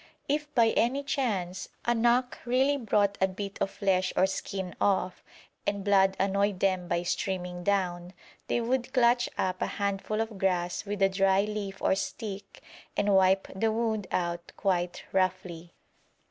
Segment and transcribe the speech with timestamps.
[0.27, 5.23] If by any chance a knock really brought a bit of flesh or skin off,
[5.67, 8.13] and blood annoyed them by streaming down,
[8.47, 12.63] they would clutch up a handful of grass with a dry leaf or stick,
[12.97, 15.75] and wipe the wound out quite roughly.